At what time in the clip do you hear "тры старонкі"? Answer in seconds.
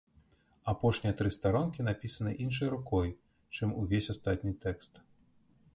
1.19-1.85